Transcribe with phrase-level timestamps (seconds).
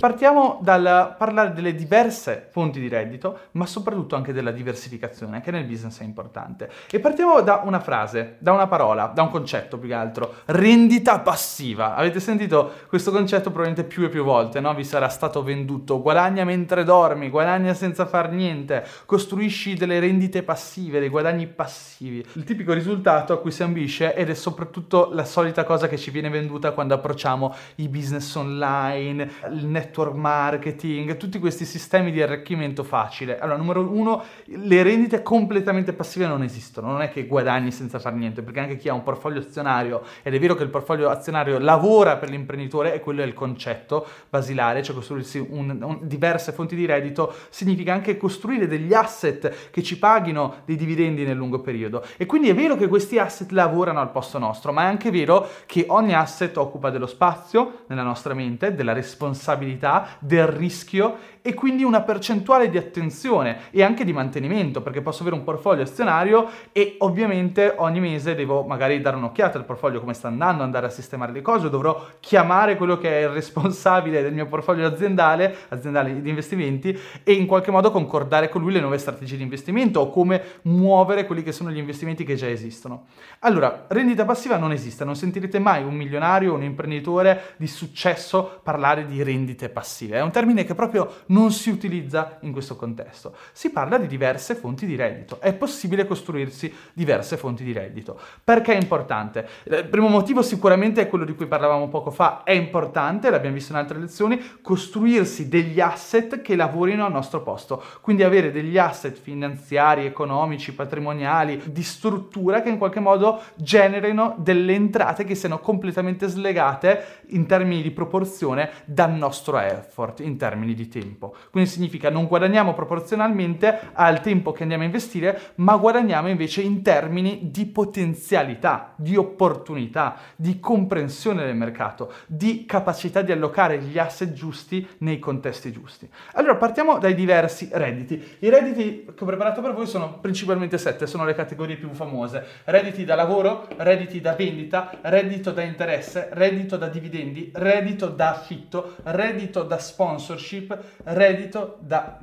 [0.00, 5.64] Partiamo dal parlare delle diverse fonti di reddito, ma soprattutto anche della diversificazione, che nel
[5.64, 6.70] business è importante.
[6.90, 11.20] E partiamo da una frase, da una parola, da un concetto più che altro, rendita
[11.20, 11.96] passiva.
[11.96, 14.72] Avete sentito questo concetto probabilmente più e più volte, no?
[14.72, 20.98] Vi sarà stato venduto, guadagna mentre dormi, guadagna senza far niente, costruisci delle rendite passive,
[20.98, 22.24] dei guadagni passivi.
[22.36, 26.10] Il tipico risultato a cui si ambisce ed è soprattutto la solita cosa che ci
[26.10, 32.22] viene venduta quando approcciamo i business online, il network network marketing, tutti questi sistemi di
[32.22, 33.38] arricchimento facile.
[33.40, 38.14] Allora, numero uno, le rendite completamente passive non esistono, non è che guadagni senza fare
[38.16, 41.58] niente, perché anche chi ha un portfolio azionario, ed è vero che il portfolio azionario
[41.58, 46.76] lavora per l'imprenditore, e quello è il concetto basilare, cioè costruirsi un, un, diverse fonti
[46.76, 52.04] di reddito, significa anche costruire degli asset che ci paghino dei dividendi nel lungo periodo.
[52.16, 55.48] E quindi è vero che questi asset lavorano al posto nostro, ma è anche vero
[55.66, 59.79] che ogni asset occupa dello spazio nella nostra mente, della responsabilità
[60.20, 65.36] del rischio e quindi una percentuale di attenzione e anche di mantenimento, perché posso avere
[65.36, 70.28] un portfolio azionario e ovviamente ogni mese devo magari dare un'occhiata al portfolio come sta
[70.28, 74.46] andando, andare a sistemare le cose, dovrò chiamare quello che è il responsabile del mio
[74.46, 79.36] portfolio aziendale, aziendale di investimenti e in qualche modo concordare con lui le nuove strategie
[79.36, 83.06] di investimento o come muovere quelli che sono gli investimenti che già esistono.
[83.40, 88.60] Allora, rendita passiva non esiste, non sentirete mai un milionario o un imprenditore di successo
[88.62, 90.16] parlare di rendite passive.
[90.16, 93.34] È un termine che proprio non si utilizza in questo contesto.
[93.52, 95.40] Si parla di diverse fonti di reddito.
[95.40, 98.18] È possibile costruirsi diverse fonti di reddito.
[98.42, 99.48] Perché è importante?
[99.64, 102.42] Il primo motivo sicuramente è quello di cui parlavamo poco fa.
[102.42, 107.82] È importante, l'abbiamo visto in altre lezioni, costruirsi degli asset che lavorino al nostro posto.
[108.00, 114.74] Quindi avere degli asset finanziari, economici, patrimoniali, di struttura che in qualche modo generino delle
[114.74, 120.88] entrate che siano completamente slegate in termini di proporzione dal nostro effort, in termini di
[120.88, 121.36] tempo tempo.
[121.50, 126.82] Quindi significa non guadagniamo proporzionalmente al tempo che andiamo a investire, ma guadagniamo invece in
[126.82, 134.32] termini di potenzialità, di opportunità, di comprensione del mercato, di capacità di allocare gli asset
[134.32, 136.08] giusti nei contesti giusti.
[136.32, 138.36] Allora partiamo dai diversi redditi.
[138.40, 142.44] I redditi che ho preparato per voi sono principalmente sette, sono le categorie più famose.
[142.64, 148.96] Redditi da lavoro, redditi da vendita, reddito da interesse, reddito da dividendi, reddito da affitto,
[149.04, 150.78] reddito da sponsorship,
[151.12, 152.18] reddito da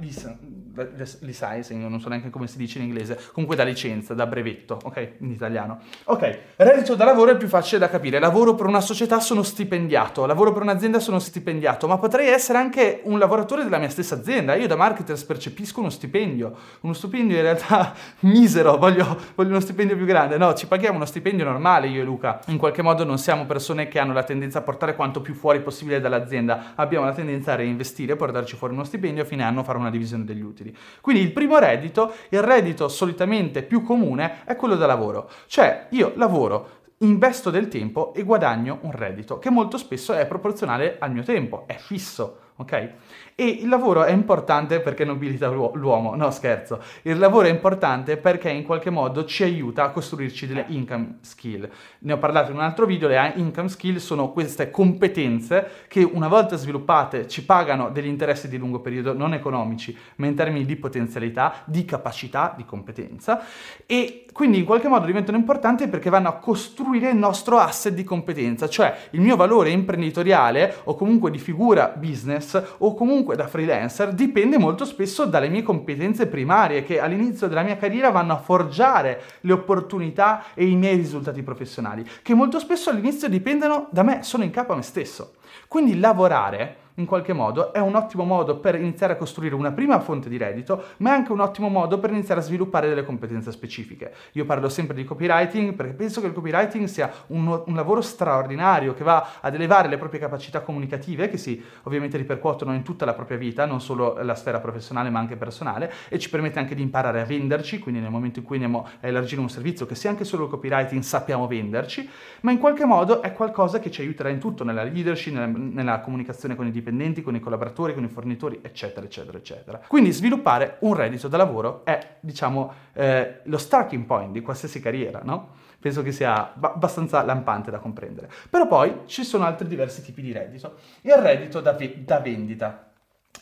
[1.19, 5.13] licensing, non so neanche come si dice in inglese, comunque da licenza, da brevetto, ok?
[5.19, 5.79] In italiano.
[6.05, 8.19] Ok, reddito da lavoro è più facile da capire.
[8.19, 13.01] Lavoro per una società sono stipendiato, lavoro per un'azienda sono stipendiato, ma potrei essere anche
[13.05, 14.55] un lavoratore della mia stessa azienda.
[14.55, 19.95] Io da marketers percepisco uno stipendio, uno stipendio in realtà misero, voglio, voglio uno stipendio
[19.95, 20.37] più grande.
[20.37, 22.39] No, ci paghiamo uno stipendio normale io e Luca.
[22.47, 25.61] In qualche modo non siamo persone che hanno la tendenza a portare quanto più fuori
[25.61, 29.77] possibile dall'azienda, abbiamo la tendenza a reinvestire, portarci fuori uno stipendio a fine anno fare
[29.77, 30.75] una divisione degli utili.
[31.01, 35.29] Quindi il primo reddito, il reddito solitamente più comune, è quello da lavoro.
[35.47, 40.97] Cioè io lavoro, investo del tempo e guadagno un reddito che molto spesso è proporzionale
[40.99, 42.91] al mio tempo, è fisso, ok?
[43.39, 48.49] E il lavoro è importante perché nobilita l'uomo, no scherzo, il lavoro è importante perché
[48.49, 51.69] in qualche modo ci aiuta a costruirci delle income skill.
[51.99, 56.27] Ne ho parlato in un altro video, le income skill sono queste competenze che una
[56.27, 60.75] volta sviluppate ci pagano degli interessi di lungo periodo, non economici, ma in termini di
[60.75, 63.43] potenzialità, di capacità, di competenza.
[63.85, 68.03] E quindi in qualche modo diventano importanti perché vanno a costruire il nostro asset di
[68.03, 73.47] competenza, cioè il mio valore imprenditoriale o comunque di figura business o comunque comunque da
[73.47, 78.38] freelancer dipende molto spesso dalle mie competenze primarie che all'inizio della mia carriera vanno a
[78.38, 84.23] forgiare le opportunità e i miei risultati professionali, che molto spesso all'inizio dipendono da me,
[84.23, 85.33] sono in capo a me stesso.
[85.67, 89.99] Quindi lavorare in qualche modo è un ottimo modo per iniziare a costruire una prima
[89.99, 93.51] fonte di reddito, ma è anche un ottimo modo per iniziare a sviluppare delle competenze
[93.51, 94.13] specifiche.
[94.33, 98.94] Io parlo sempre di copywriting perché penso che il copywriting sia un, un lavoro straordinario
[98.94, 103.13] che va ad elevare le proprie capacità comunicative, che si ovviamente ripercuotono in tutta la
[103.13, 106.81] propria vita, non solo la sfera professionale ma anche personale, e ci permette anche di
[106.81, 110.09] imparare a venderci, quindi nel momento in cui andiamo a elargire un servizio, che sia
[110.09, 112.09] anche solo il copywriting, sappiamo venderci,
[112.41, 116.00] ma in qualche modo è qualcosa che ci aiuterà in tutto, nella leadership, nella, nella
[116.00, 119.81] comunicazione con i dipendenti, dipendenti, con i collaboratori, con i fornitori, eccetera, eccetera, eccetera.
[119.88, 125.19] Quindi sviluppare un reddito da lavoro è, diciamo, eh, lo starting point di qualsiasi carriera,
[125.24, 125.56] no?
[125.80, 128.30] Penso che sia abbastanza lampante da comprendere.
[128.50, 130.75] Però poi ci sono altri diversi tipi di reddito.
[131.01, 132.92] Il reddito da, ve- da vendita.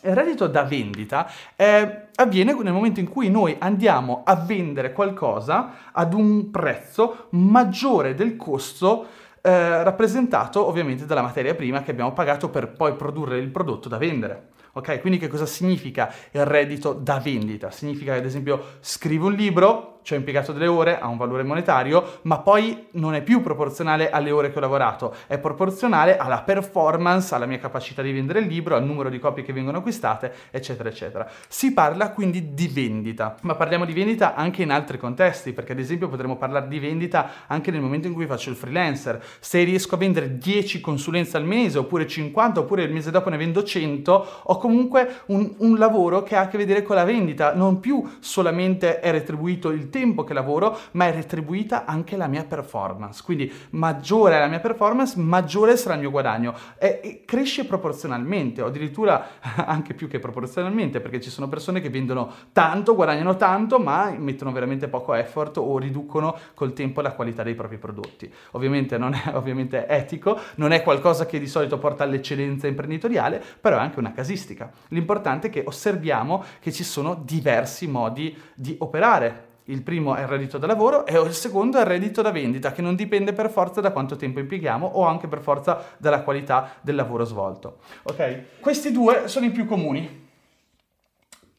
[0.02, 5.90] Il reddito da vendita eh, avviene nel momento in cui noi andiamo a vendere qualcosa
[5.92, 9.06] ad un prezzo maggiore del costo
[9.46, 13.96] eh, rappresentato ovviamente dalla materia prima che abbiamo pagato per poi produrre il prodotto da
[13.96, 14.48] vendere.
[14.72, 17.70] Ok, quindi che cosa significa il reddito da vendita?
[17.70, 22.20] Significa ad esempio scrivo un libro, ci ho impiegato delle ore, ha un valore monetario,
[22.22, 27.34] ma poi non è più proporzionale alle ore che ho lavorato, è proporzionale alla performance,
[27.34, 30.90] alla mia capacità di vendere il libro, al numero di copie che vengono acquistate, eccetera,
[30.90, 31.28] eccetera.
[31.48, 35.80] Si parla quindi di vendita, ma parliamo di vendita anche in altri contesti, perché ad
[35.80, 39.20] esempio potremmo parlare di vendita anche nel momento in cui faccio il freelancer.
[39.40, 43.38] Se riesco a vendere 10 consulenze al mese, oppure 50, oppure il mese dopo ne
[43.38, 47.56] vendo 100, ho comunque un, un lavoro che ha a che vedere con la vendita,
[47.56, 52.26] non più solamente è retribuito il tempo, tempo che lavoro, ma è retribuita anche la
[52.26, 53.22] mia performance.
[53.24, 56.54] Quindi maggiore è la mia performance, maggiore sarà il mio guadagno.
[56.76, 59.26] E, e cresce proporzionalmente, o addirittura
[59.64, 64.52] anche più che proporzionalmente, perché ci sono persone che vendono tanto, guadagnano tanto, ma mettono
[64.52, 68.30] veramente poco effort o riducono col tempo la qualità dei propri prodotti.
[68.50, 73.76] Ovviamente non è ovviamente etico, non è qualcosa che di solito porta all'eccellenza imprenditoriale, però
[73.78, 74.70] è anche una casistica.
[74.88, 80.28] L'importante è che osserviamo che ci sono diversi modi di operare il primo è il
[80.28, 83.50] reddito da lavoro e il secondo è il reddito da vendita, che non dipende per
[83.50, 87.78] forza da quanto tempo impieghiamo o anche per forza dalla qualità del lavoro svolto.
[88.04, 88.60] Ok?
[88.60, 90.28] Questi due sono i più comuni.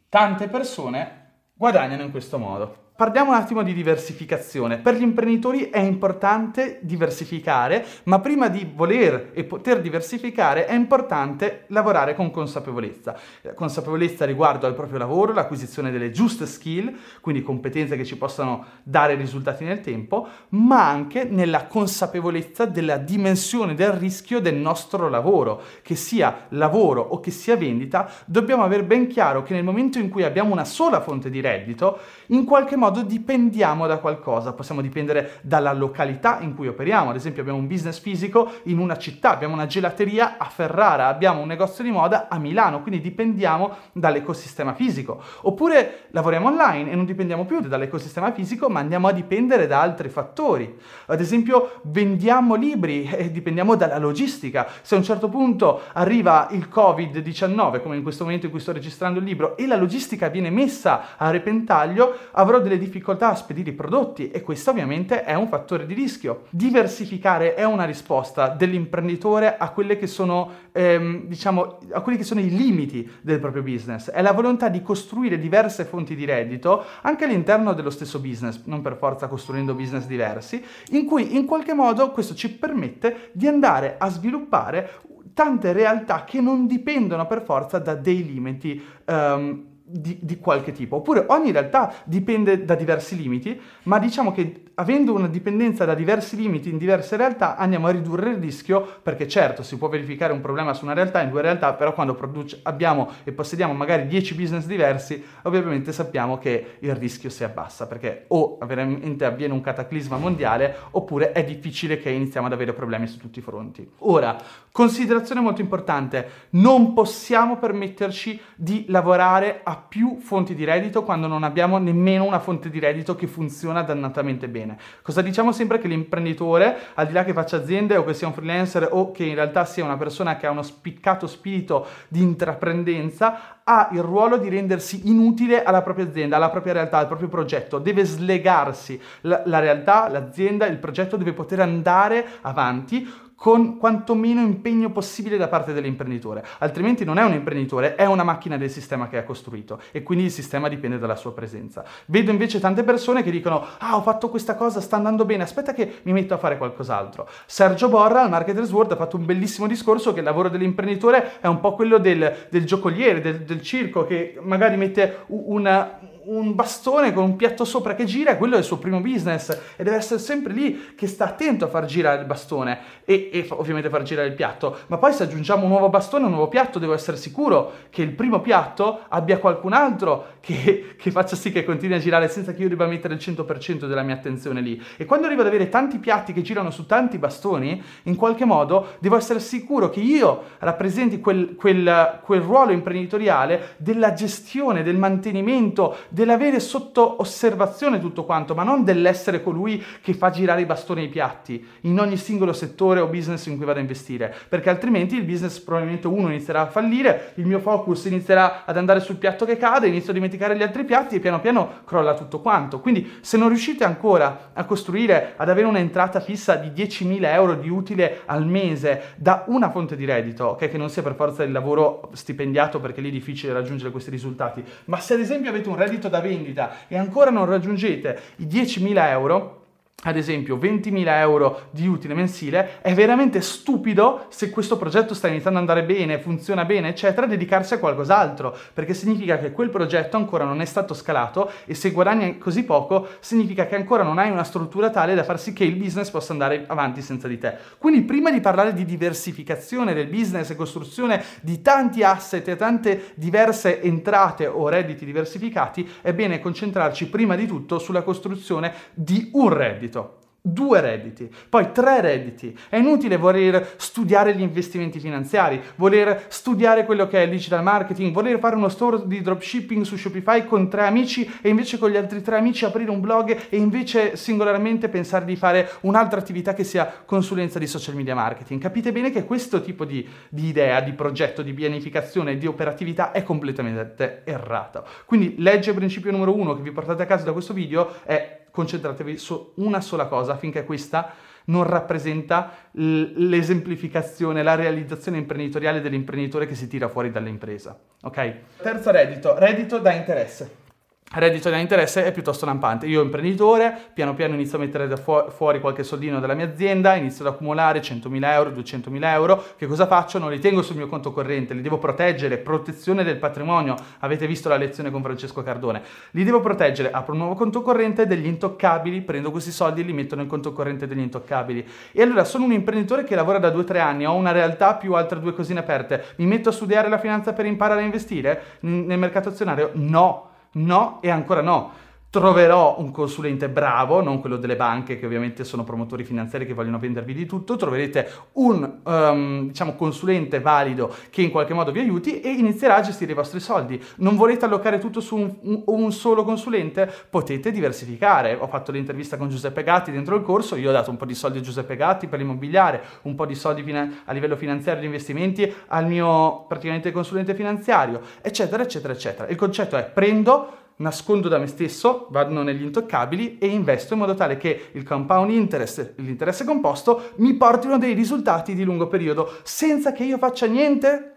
[0.10, 2.86] Tante persone guadagnano in questo modo.
[2.98, 4.80] Parliamo un attimo di diversificazione.
[4.80, 11.66] Per gli imprenditori è importante diversificare, ma prima di voler e poter diversificare è importante
[11.68, 13.16] lavorare con consapevolezza.
[13.42, 16.92] La consapevolezza riguardo al proprio lavoro, l'acquisizione delle giuste skill,
[17.22, 23.76] quindi competenze che ci possano dare risultati nel tempo, ma anche nella consapevolezza della dimensione
[23.76, 29.06] del rischio del nostro lavoro, che sia lavoro o che sia vendita, dobbiamo avere ben
[29.06, 32.86] chiaro che nel momento in cui abbiamo una sola fonte di reddito, in qualche modo
[32.88, 37.68] modo dipendiamo da qualcosa, possiamo dipendere dalla località in cui operiamo, ad esempio abbiamo un
[37.68, 42.28] business fisico in una città, abbiamo una gelateria a Ferrara, abbiamo un negozio di moda
[42.30, 45.22] a Milano, quindi dipendiamo dall'ecosistema fisico.
[45.42, 50.08] Oppure lavoriamo online e non dipendiamo più dall'ecosistema fisico, ma andiamo a dipendere da altri
[50.08, 50.78] fattori.
[51.08, 54.68] Ad esempio vendiamo libri e dipendiamo dalla logistica.
[54.82, 58.72] Se a un certo punto arriva il Covid-19, come in questo momento in cui sto
[58.72, 63.72] registrando il libro, e la logistica viene messa a repentaglio, avrò delle difficoltà a spedire
[63.72, 66.46] i prodotti e questo ovviamente è un fattore di rischio.
[66.50, 72.40] Diversificare è una risposta dell'imprenditore a quelle che sono, ehm, diciamo, a quelli che sono
[72.40, 74.10] i limiti del proprio business.
[74.10, 78.82] È la volontà di costruire diverse fonti di reddito anche all'interno dello stesso business, non
[78.82, 83.96] per forza costruendo business diversi, in cui in qualche modo questo ci permette di andare
[83.98, 85.06] a sviluppare
[85.38, 90.98] tante realtà che non dipendono per forza da dei limiti um, di, di, qualche tipo.
[90.98, 96.36] Oppure ogni realtà dipende da diversi limiti, ma diciamo che avendo una dipendenza da diversi
[96.36, 100.40] limiti in diverse realtà andiamo a ridurre il rischio perché certo si può verificare un
[100.40, 104.36] problema su una realtà, in due realtà, però quando produce, abbiamo e possediamo magari 10
[104.36, 110.18] business diversi, ovviamente sappiamo che il rischio si abbassa perché o veramente avviene un cataclisma
[110.18, 113.90] mondiale oppure è difficile che iniziamo ad avere problemi su tutti i fronti.
[114.00, 114.38] Ora,
[114.72, 121.42] considerazione molto importante, non possiamo permetterci di lavorare a più fonti di reddito quando non
[121.42, 124.78] abbiamo nemmeno una fonte di reddito che funziona dannatamente bene bene.
[125.02, 125.80] Cosa diciamo sempre?
[125.80, 129.24] Che l'imprenditore, al di là che faccia aziende o che sia un freelancer o che
[129.24, 134.38] in realtà sia una persona che ha uno spiccato spirito di intraprendenza, ha il ruolo
[134.38, 137.80] di rendersi inutile alla propria azienda, alla propria realtà, al proprio progetto.
[137.80, 139.00] Deve slegarsi.
[139.22, 145.48] La, la realtà, l'azienda, il progetto deve poter andare avanti con quantomeno impegno possibile da
[145.48, 149.80] parte dell'imprenditore, altrimenti non è un imprenditore, è una macchina del sistema che ha costruito
[149.92, 151.86] e quindi il sistema dipende dalla sua presenza.
[152.08, 155.74] Vedo invece tante persone che dicono ah ho fatto questa cosa, sta andando bene, aspetta
[155.74, 157.30] che mi metto a fare qualcos'altro.
[157.46, 161.46] Sergio Borra al Marketers World ha fatto un bellissimo discorso che il lavoro dell'imprenditore è
[161.46, 167.14] un po' quello del, del giocoliere, del, del circo che magari mette una un bastone
[167.14, 170.20] con un piatto sopra che gira, quello è il suo primo business e deve essere
[170.20, 174.28] sempre lì che sta attento a far girare il bastone e, e ovviamente far girare
[174.28, 174.80] il piatto.
[174.88, 178.12] Ma poi se aggiungiamo un nuovo bastone, un nuovo piatto, devo essere sicuro che il
[178.12, 182.62] primo piatto abbia qualcun altro che, che faccia sì che continui a girare senza che
[182.62, 184.82] io debba mettere il 100% della mia attenzione lì.
[184.98, 188.96] E quando arrivo ad avere tanti piatti che girano su tanti bastoni, in qualche modo
[189.00, 195.96] devo essere sicuro che io rappresenti quel, quel, quel ruolo imprenditoriale della gestione, del mantenimento,
[196.18, 201.10] dell'avere sotto osservazione tutto quanto, ma non dell'essere colui che fa girare i bastoni ai
[201.10, 205.22] piatti in ogni singolo settore o business in cui vado a investire, perché altrimenti il
[205.22, 209.58] business probabilmente uno inizierà a fallire, il mio focus inizierà ad andare sul piatto che
[209.58, 212.80] cade, inizio a dimenticare gli altri piatti e piano piano crolla tutto quanto.
[212.80, 217.70] Quindi se non riuscite ancora a costruire, ad avere un'entrata fissa di 10.000 euro di
[217.70, 221.52] utile al mese da una fonte di reddito, okay, che non sia per forza il
[221.52, 225.76] lavoro stipendiato perché lì è difficile raggiungere questi risultati, ma se ad esempio avete un
[225.76, 229.67] reddito da vendita e ancora non raggiungete i 10.000 euro,
[230.04, 235.58] ad esempio 20.000 euro di utile mensile, è veramente stupido se questo progetto sta iniziando
[235.58, 240.44] ad andare bene, funziona bene, eccetera, dedicarsi a qualcos'altro, perché significa che quel progetto ancora
[240.44, 244.44] non è stato scalato e se guadagni così poco significa che ancora non hai una
[244.44, 247.56] struttura tale da far sì che il business possa andare avanti senza di te.
[247.80, 253.14] Quindi prima di parlare di diversificazione del business e costruzione di tanti asset e tante
[253.16, 259.50] diverse entrate o redditi diversificati, è bene concentrarci prima di tutto sulla costruzione di un
[259.50, 262.58] reddito reddito, due redditi, poi tre redditi.
[262.70, 268.14] È inutile voler studiare gli investimenti finanziari, voler studiare quello che è il digital marketing,
[268.14, 271.98] voler fare uno store di dropshipping su Shopify con tre amici e invece con gli
[271.98, 276.64] altri tre amici aprire un blog e invece singolarmente pensare di fare un'altra attività che
[276.64, 278.62] sia consulenza di social media marketing.
[278.62, 283.24] Capite bene che questo tipo di, di idea, di progetto, di pianificazione, di operatività è
[283.24, 284.86] completamente errato.
[285.06, 289.20] Quindi legge principio numero uno che vi portate a casa da questo video è concentratevi
[289.20, 291.14] su una sola cosa affinché questa
[291.46, 297.80] non rappresenta l'esemplificazione, la realizzazione imprenditoriale dell'imprenditore che si tira fuori dall'impresa.
[298.02, 298.34] Ok?
[298.62, 300.66] Terzo reddito, reddito da interesse
[301.14, 302.86] reddito da interesse è piuttosto lampante.
[302.86, 307.26] Io imprenditore, piano piano inizio a mettere fu- fuori qualche soldino dalla mia azienda, inizio
[307.26, 309.44] ad accumulare 100.000 euro, 200.000 euro.
[309.56, 310.20] Che cosa faccio?
[310.20, 313.76] Non li tengo sul mio conto corrente, li devo proteggere, protezione del patrimonio.
[314.00, 315.82] Avete visto la lezione con Francesco Cardone.
[316.12, 319.94] Li devo proteggere, apro un nuovo conto corrente degli intoccabili, prendo questi soldi e li
[319.94, 321.66] metto nel conto corrente degli intoccabili.
[321.94, 325.20] E allora sono un imprenditore che lavora da 2-3 anni, ho una realtà più altre
[325.20, 326.04] due cosine aperte.
[326.18, 329.72] Mi metto a studiare la finanza per imparare a investire nel mercato azionario?
[329.74, 331.72] No No e ancora no
[332.18, 336.80] troverò un consulente bravo, non quello delle banche che ovviamente sono promotori finanziari che vogliono
[336.80, 342.20] vendervi di tutto, troverete un um, diciamo, consulente valido che in qualche modo vi aiuti
[342.20, 343.80] e inizierà a gestire i vostri soldi.
[343.98, 346.92] Non volete allocare tutto su un, un, un solo consulente?
[347.08, 348.36] Potete diversificare.
[348.40, 351.14] Ho fatto l'intervista con Giuseppe Gatti dentro il corso, io ho dato un po' di
[351.14, 354.88] soldi a Giuseppe Gatti per l'immobiliare, un po' di soldi fina- a livello finanziario di
[354.88, 359.30] investimenti al mio praticamente consulente finanziario, eccetera, eccetera, eccetera.
[359.30, 364.14] Il concetto è prendo nascondo da me stesso, vado negli intoccabili e investo in modo
[364.14, 369.92] tale che il compound interest, l'interesse composto, mi portino dei risultati di lungo periodo senza
[369.92, 371.14] che io faccia niente.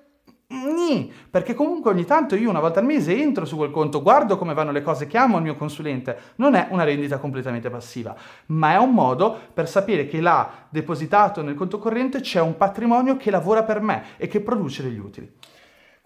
[0.50, 4.36] Nì, perché comunque ogni tanto io una volta al mese entro su quel conto, guardo
[4.36, 6.16] come vanno le cose, chiamo il mio consulente.
[6.36, 11.40] Non è una rendita completamente passiva, ma è un modo per sapere che là depositato
[11.42, 15.32] nel conto corrente c'è un patrimonio che lavora per me e che produce degli utili.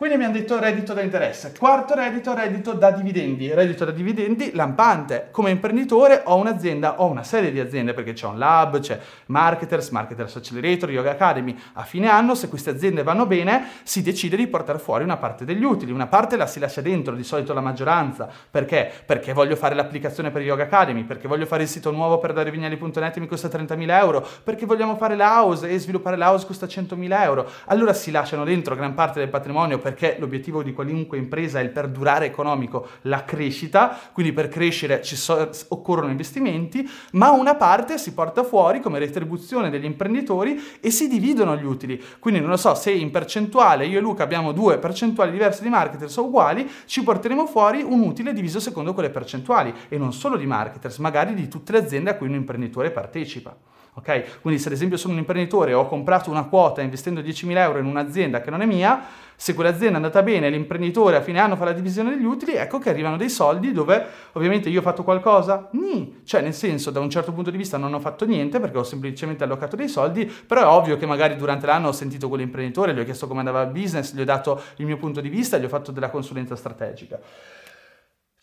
[0.04, 1.54] Quindi abbiamo detto reddito da interesse.
[1.58, 3.54] Quarto reddito, reddito da dividendi.
[3.54, 5.28] Reddito da dividendi lampante.
[5.30, 9.88] Come imprenditore ho un'azienda, ho una serie di aziende perché c'è un lab, c'è Marketers,
[9.88, 11.56] Marketers Accelerator, Yoga Academy.
[11.72, 15.46] A fine anno, se queste aziende vanno bene, si decide di portare fuori una parte
[15.46, 15.90] degli utili.
[15.90, 18.28] Una parte la si lascia dentro, di solito la maggioranza.
[18.50, 18.92] Perché?
[19.06, 22.50] Perché voglio fare l'applicazione per Yoga Academy, perché voglio fare il sito nuovo per dare
[22.50, 26.44] vignali.net e mi costa 30.000 euro, perché vogliamo fare la house e sviluppare la house
[26.44, 27.50] costa 100.000 euro.
[27.68, 31.70] Allora si lasciano dentro gran parte del patrimonio perché l'obiettivo di qualunque impresa è il
[31.70, 38.12] perdurare economico, la crescita, quindi per crescere ci so- occorrono investimenti, ma una parte si
[38.12, 42.02] porta fuori come retribuzione degli imprenditori e si dividono gli utili.
[42.18, 45.68] Quindi non lo so, se in percentuale io e Luca abbiamo due percentuali diverse di
[45.68, 50.46] marketers uguali, ci porteremo fuori un utile diviso secondo quelle percentuali e non solo di
[50.46, 53.73] marketers, magari di tutte le aziende a cui un imprenditore partecipa.
[53.96, 54.40] Ok?
[54.40, 57.78] Quindi se ad esempio sono un imprenditore e ho comprato una quota investendo 10.000 euro
[57.78, 59.04] in un'azienda che non è mia,
[59.36, 62.78] se quell'azienda è andata bene, l'imprenditore a fine anno fa la divisione degli utili, ecco
[62.78, 65.68] che arrivano dei soldi dove ovviamente io ho fatto qualcosa?
[65.72, 68.78] Nì, cioè nel senso da un certo punto di vista non ho fatto niente perché
[68.78, 72.94] ho semplicemente allocato dei soldi, però è ovvio che magari durante l'anno ho sentito quell'imprenditore,
[72.94, 75.56] gli ho chiesto come andava il business, gli ho dato il mio punto di vista,
[75.56, 77.20] gli ho fatto della consulenza strategica.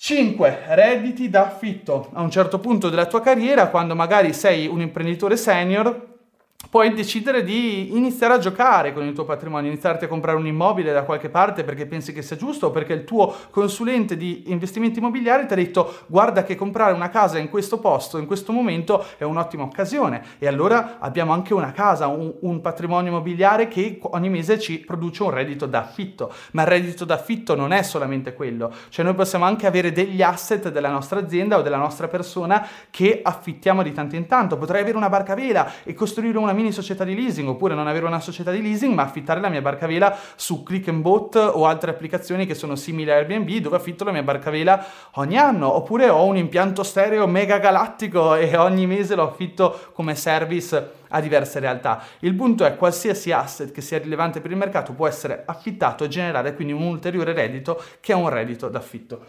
[0.03, 0.63] 5.
[0.69, 2.09] Redditi da affitto.
[2.13, 6.10] A un certo punto della tua carriera, quando magari sei un imprenditore senior,
[6.69, 10.93] puoi decidere di iniziare a giocare con il tuo patrimonio, iniziarti a comprare un immobile
[10.93, 14.99] da qualche parte perché pensi che sia giusto o perché il tuo consulente di investimenti
[14.99, 19.05] immobiliari ti ha detto guarda che comprare una casa in questo posto, in questo momento
[19.17, 24.29] è un'ottima occasione e allora abbiamo anche una casa, un, un patrimonio immobiliare che ogni
[24.29, 29.03] mese ci produce un reddito d'affitto, ma il reddito d'affitto non è solamente quello, cioè
[29.03, 33.83] noi possiamo anche avere degli asset della nostra azienda o della nostra persona che affittiamo
[33.83, 37.15] di tanto in tanto, potrei avere una barca vela e costruire una mini società di
[37.15, 40.63] leasing oppure non avere una società di leasing ma affittare la mia barca vela su
[40.63, 44.23] Click and Boat o altre applicazioni che sono simili a Airbnb dove affitto la mia
[44.23, 49.23] barca vela ogni anno oppure ho un impianto stereo mega galattico e ogni mese lo
[49.23, 52.03] affitto come service a diverse realtà.
[52.19, 56.07] Il punto è qualsiasi asset che sia rilevante per il mercato può essere affittato e
[56.07, 59.25] generare quindi un ulteriore reddito che è un reddito d'affitto.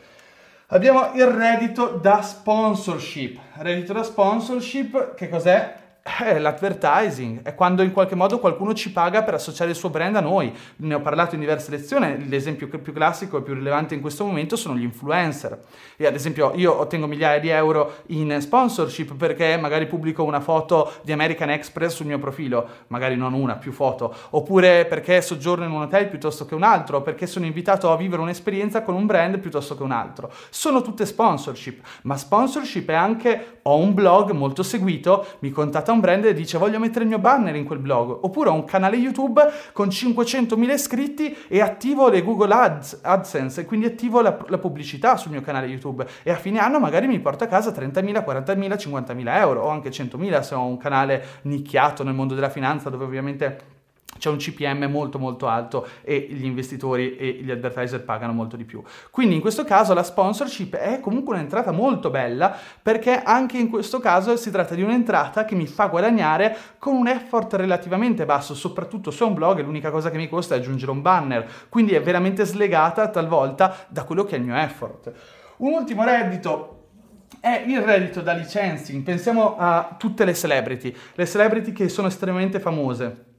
[0.69, 3.38] Abbiamo il reddito da sponsorship.
[3.57, 5.81] Reddito da sponsorship, che cos'è?
[6.05, 10.17] È l'advertising, è quando in qualche modo qualcuno ci paga per associare il suo brand
[10.17, 10.53] a noi.
[10.79, 14.57] Ne ho parlato in diverse lezioni, l'esempio più classico e più rilevante in questo momento
[14.57, 15.61] sono gli influencer.
[15.97, 20.95] E ad esempio io ottengo migliaia di euro in sponsorship perché magari pubblico una foto
[21.03, 25.71] di American Express sul mio profilo, magari non una, più foto, oppure perché soggiorno in
[25.71, 29.39] un hotel piuttosto che un altro, perché sono invitato a vivere un'esperienza con un brand
[29.39, 30.33] piuttosto che un altro.
[30.51, 36.01] Sono tutte sponsorship, ma sponsorship è anche ho un blog molto seguito, mi contatta un
[36.01, 38.97] brand e dice voglio mettere il mio banner in quel blog, oppure ho un canale
[38.97, 39.41] YouTube
[39.73, 45.17] con 500.000 iscritti e attivo le Google Ads, AdSense e quindi attivo la, la, pubblicità
[45.17, 46.07] sul mio canale YouTube.
[46.23, 49.91] E a fine anno magari mi porta a casa 30.000, 40.000, 50.000 euro o anche
[49.91, 53.72] 100.000 se ho un canale nicchiato nel mondo della finanza dove ovviamente
[54.19, 58.64] c'è un CPM molto molto alto e gli investitori e gli advertiser pagano molto di
[58.64, 58.83] più.
[59.11, 64.00] Quindi in questo caso la sponsorship è comunque un'entrata molto bella perché anche in questo
[64.00, 69.11] caso si tratta di un'entrata che mi fa guadagnare con un effort relativamente basso, soprattutto
[69.11, 72.45] su un blog l'unica cosa che mi costa è aggiungere un banner, quindi è veramente
[72.45, 75.12] slegata talvolta da quello che è il mio effort.
[75.59, 76.78] Un ultimo reddito
[77.40, 79.02] è il reddito da licensing.
[79.02, 83.31] Pensiamo a tutte le celebrity, le celebrity che sono estremamente famose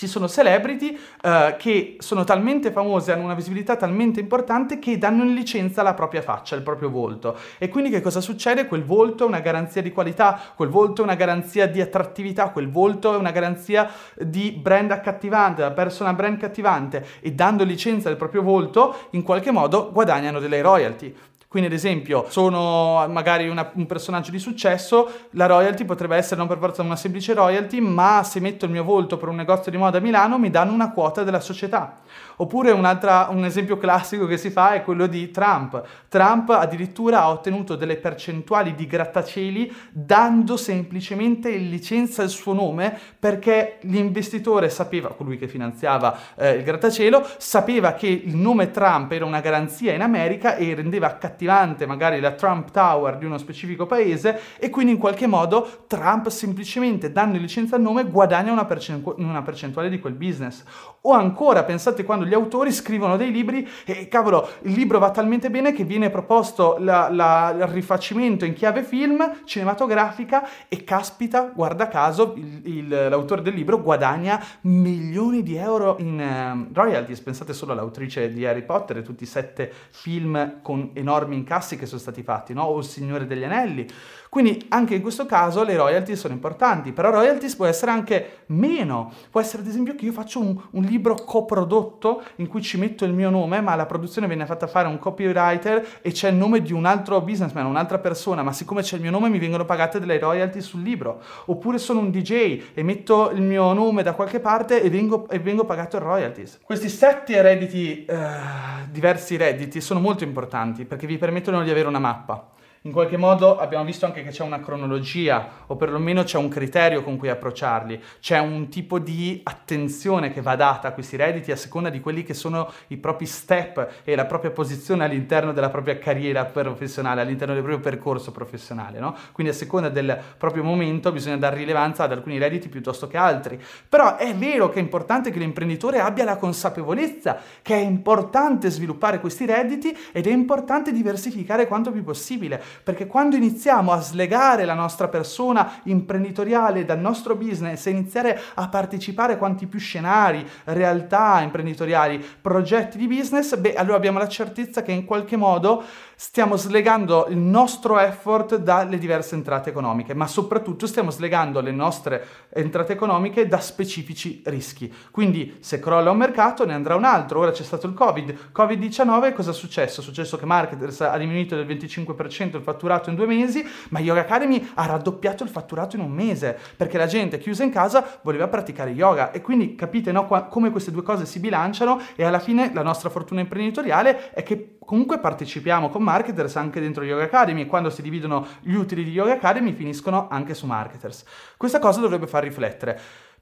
[0.00, 5.24] ci sono celebrity uh, che sono talmente famose, hanno una visibilità talmente importante che danno
[5.24, 7.36] in licenza la propria faccia, il proprio volto.
[7.58, 8.66] E quindi che cosa succede?
[8.66, 12.70] Quel volto è una garanzia di qualità, quel volto è una garanzia di attrattività, quel
[12.70, 18.16] volto è una garanzia di brand accattivante, la persona brand cattivante e dando licenza del
[18.16, 21.14] proprio volto in qualche modo guadagnano delle royalty.
[21.50, 26.46] Quindi, ad esempio, sono magari una, un personaggio di successo, la royalty potrebbe essere non
[26.46, 29.76] per forza una semplice royalty, ma se metto il mio volto per un negozio di
[29.76, 32.02] moda a Milano mi danno una quota della società.
[32.36, 35.82] Oppure un esempio classico che si fa è quello di Trump.
[36.08, 42.98] Trump addirittura ha ottenuto delle percentuali di grattacieli dando semplicemente in licenza il suo nome
[43.18, 49.24] perché l'investitore sapeva, colui che finanziava eh, il grattacielo, sapeva che il nome Trump era
[49.24, 54.40] una garanzia in America e rendeva accattivante magari la Trump Tower di uno specifico paese
[54.58, 59.98] e quindi in qualche modo Trump semplicemente dando licenza il nome guadagna una percentuale di
[59.98, 60.64] quel business.
[61.02, 65.48] O ancora, pensate quando gli autori scrivono dei libri e cavolo, il libro va talmente
[65.48, 71.86] bene che viene proposto la, la, il rifacimento in chiave film, cinematografica e caspita, guarda
[71.86, 77.20] caso, il, il, l'autore del libro guadagna milioni di euro in uh, royalties.
[77.20, 81.86] Pensate solo all'autrice di Harry Potter e tutti i sette film con enormi incassi che
[81.86, 82.64] sono stati fatti, no?
[82.64, 83.86] O Il Signore degli Anelli.
[84.30, 89.12] Quindi anche in questo caso le royalty sono importanti, però royalties può essere anche meno.
[89.28, 93.04] Può essere ad esempio che io faccio un, un libro coprodotto in cui ci metto
[93.04, 96.62] il mio nome, ma la produzione viene fatta fare un copywriter e c'è il nome
[96.62, 99.98] di un altro businessman, un'altra persona, ma siccome c'è il mio nome mi vengono pagate
[99.98, 101.20] delle royalty sul libro.
[101.46, 105.40] Oppure sono un DJ e metto il mio nome da qualche parte e vengo, e
[105.40, 106.60] vengo pagato in royalties.
[106.62, 111.98] Questi sette redditi, uh, diversi redditi, sono molto importanti perché vi permettono di avere una
[111.98, 112.58] mappa.
[112.84, 117.02] In qualche modo abbiamo visto anche che c'è una cronologia o perlomeno c'è un criterio
[117.02, 121.56] con cui approcciarli, c'è un tipo di attenzione che va data a questi redditi a
[121.56, 125.98] seconda di quelli che sono i propri step e la propria posizione all'interno della propria
[125.98, 128.98] carriera professionale, all'interno del proprio percorso professionale.
[128.98, 129.14] No?
[129.32, 133.62] Quindi a seconda del proprio momento bisogna dare rilevanza ad alcuni redditi piuttosto che altri.
[133.90, 139.20] Però è vero che è importante che l'imprenditore abbia la consapevolezza che è importante sviluppare
[139.20, 144.74] questi redditi ed è importante diversificare quanto più possibile perché quando iniziamo a slegare la
[144.74, 151.40] nostra persona imprenditoriale dal nostro business e iniziare a partecipare a quanti più scenari, realtà
[151.40, 155.82] imprenditoriali, progetti di business, beh, allora abbiamo la certezza che in qualche modo
[156.20, 162.26] stiamo slegando il nostro effort dalle diverse entrate economiche, ma soprattutto stiamo slegando le nostre
[162.52, 164.92] entrate economiche da specifici rischi.
[165.10, 168.50] Quindi se crolla un mercato ne andrà un altro, ora c'è stato il Covid.
[168.54, 170.02] Covid-19 cosa è successo?
[170.02, 174.20] È successo che Marketers ha diminuito del 25% il fatturato in due mesi, ma Yoga
[174.20, 178.46] Academy ha raddoppiato il fatturato in un mese, perché la gente chiusa in casa voleva
[178.46, 182.72] praticare yoga e quindi capite no, come queste due cose si bilanciano e alla fine
[182.74, 187.66] la nostra fortuna imprenditoriale è che comunque partecipiamo con marketers anche dentro Yoga Academy e
[187.66, 191.22] quando si dividono gli utili di Yoga Academy finiscono anche su marketers.
[191.56, 193.00] Questa cosa dovrebbe far riflettere.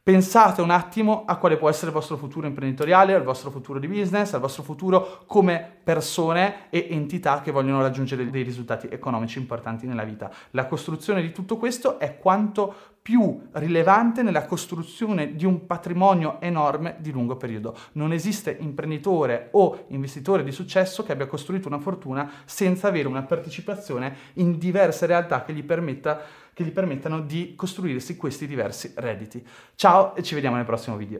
[0.08, 3.86] Pensate un attimo a quale può essere il vostro futuro imprenditoriale, al vostro futuro di
[3.86, 9.86] business, al vostro futuro come persone e entità che vogliono raggiungere dei risultati economici importanti
[9.86, 10.32] nella vita.
[10.52, 16.96] La costruzione di tutto questo è quanto più rilevante nella costruzione di un patrimonio enorme
[17.00, 17.76] di lungo periodo.
[17.92, 23.22] Non esiste imprenditore o investitore di successo che abbia costruito una fortuna senza avere una
[23.22, 26.20] partecipazione in diverse realtà che gli permetta
[26.58, 29.46] che gli permettano di costruirsi questi diversi redditi.
[29.76, 31.16] Ciao e ci vediamo nel prossimo video.